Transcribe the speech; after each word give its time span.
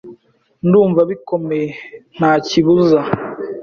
Ndumva 0.67 1.01
bikomeye, 1.09 1.67
ntakibuza 2.15 2.99